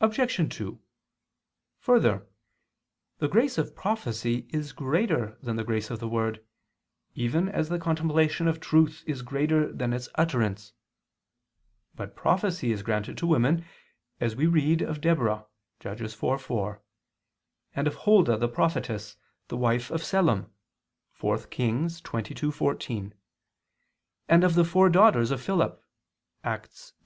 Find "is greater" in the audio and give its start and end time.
4.48-5.36, 9.06-9.70